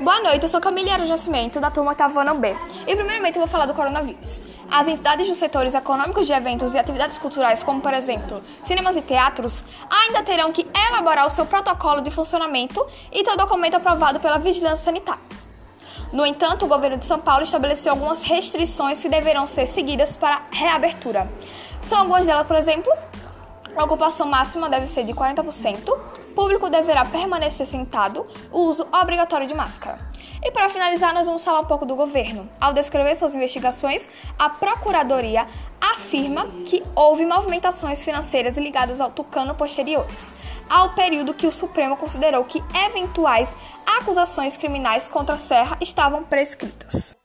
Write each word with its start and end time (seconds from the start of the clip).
Boa 0.00 0.20
noite, 0.20 0.44
eu 0.44 0.48
sou 0.48 0.60
Camila 0.60 0.96
Nascimento, 0.96 1.58
da 1.58 1.72
turma 1.72 1.92
Tavana 1.92 2.32
B. 2.32 2.54
E 2.86 2.94
primeiramente 2.94 3.34
eu 3.34 3.40
vou 3.40 3.48
falar 3.48 3.66
do 3.66 3.74
coronavírus. 3.74 4.42
As 4.70 4.86
entidades 4.86 5.26
dos 5.26 5.38
setores 5.38 5.74
econômicos 5.74 6.24
de 6.24 6.32
eventos 6.32 6.72
e 6.72 6.78
atividades 6.78 7.18
culturais, 7.18 7.64
como 7.64 7.80
por 7.80 7.92
exemplo 7.92 8.40
cinemas 8.64 8.96
e 8.96 9.02
teatros, 9.02 9.60
ainda 9.90 10.22
terão 10.22 10.52
que 10.52 10.64
elaborar 10.72 11.26
o 11.26 11.30
seu 11.30 11.44
protocolo 11.44 12.00
de 12.00 12.12
funcionamento 12.12 12.86
e 13.10 13.24
ter 13.24 13.32
o 13.32 13.36
documento 13.36 13.74
aprovado 13.74 14.20
pela 14.20 14.38
Vigilância 14.38 14.84
Sanitária. 14.84 15.20
No 16.12 16.24
entanto, 16.24 16.64
o 16.64 16.68
governo 16.68 16.96
de 16.96 17.04
São 17.04 17.18
Paulo 17.18 17.42
estabeleceu 17.42 17.90
algumas 17.90 18.22
restrições 18.22 19.00
que 19.00 19.08
deverão 19.08 19.48
ser 19.48 19.66
seguidas 19.66 20.14
para 20.14 20.42
reabertura. 20.52 21.28
São 21.80 21.98
algumas 21.98 22.24
delas, 22.24 22.46
por 22.46 22.54
exemplo, 22.54 22.92
a 23.78 23.84
ocupação 23.84 24.26
máxima 24.26 24.68
deve 24.68 24.86
ser 24.86 25.04
de 25.04 25.12
40%, 25.12 25.88
o 25.88 26.34
público 26.34 26.68
deverá 26.68 27.04
permanecer 27.04 27.66
sentado, 27.66 28.26
o 28.50 28.60
uso 28.60 28.86
obrigatório 28.92 29.46
de 29.46 29.54
máscara. 29.54 29.98
E 30.42 30.50
para 30.50 30.68
finalizar, 30.68 31.12
nós 31.14 31.26
vamos 31.26 31.44
falar 31.44 31.60
um 31.60 31.64
pouco 31.64 31.86
do 31.86 31.96
governo. 31.96 32.48
Ao 32.60 32.72
descrever 32.72 33.16
suas 33.16 33.34
investigações, 33.34 34.08
a 34.38 34.48
Procuradoria 34.48 35.46
afirma 35.80 36.46
que 36.66 36.82
houve 36.94 37.26
movimentações 37.26 38.02
financeiras 38.02 38.56
ligadas 38.56 39.00
ao 39.00 39.10
Tucano 39.10 39.54
posteriores, 39.54 40.32
ao 40.68 40.90
período 40.90 41.34
que 41.34 41.46
o 41.46 41.52
Supremo 41.52 41.96
considerou 41.96 42.44
que 42.44 42.62
eventuais 42.86 43.54
acusações 43.98 44.56
criminais 44.56 45.08
contra 45.08 45.36
Serra 45.36 45.76
estavam 45.80 46.24
prescritas. 46.24 47.16